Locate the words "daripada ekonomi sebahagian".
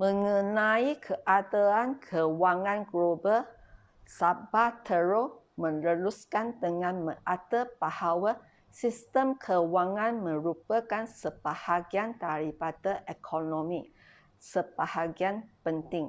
12.26-15.36